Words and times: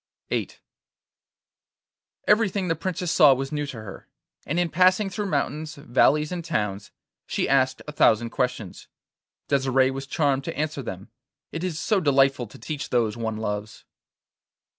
VIII 0.29 0.49
Everything 2.27 2.67
the 2.69 2.75
Princess 2.75 3.11
saw 3.11 3.35
was 3.35 3.51
new 3.51 3.67
to 3.67 3.77
her, 3.83 4.07
and 4.47 4.59
in 4.59 4.67
passing 4.71 5.11
through 5.11 5.27
mountains, 5.27 5.75
valleys, 5.75 6.31
and 6.31 6.43
towns, 6.43 6.89
she 7.27 7.47
asked 7.47 7.83
a 7.87 7.91
thousand 7.91 8.31
questions. 8.31 8.87
Desire 9.47 9.93
was 9.93 10.07
charmed 10.07 10.43
to 10.45 10.57
answer 10.57 10.81
them. 10.81 11.11
It 11.51 11.63
is 11.63 11.77
so 11.77 11.99
delightful 11.99 12.47
to 12.47 12.57
teach 12.57 12.89
those 12.89 13.15
one 13.15 13.37
loves! 13.37 13.85